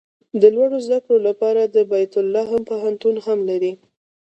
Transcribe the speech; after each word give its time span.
د 0.41 0.43
لوړو 0.55 0.77
زده 0.85 0.99
کړو 1.03 1.17
لپاره 1.27 1.61
د 1.65 1.77
بیت 1.91 2.13
لحم 2.33 2.61
پوهنتون 2.69 3.15
هم 3.25 3.39
لري. 3.49 3.73